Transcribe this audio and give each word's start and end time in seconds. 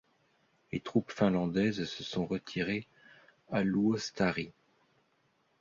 Les 0.71 0.79
troupes 0.79 1.11
finlandaises 1.11 1.85
se 1.85 2.03
sont 2.03 2.25
retirées 2.25 2.87
à 3.51 3.61
Luostari. 3.61 4.51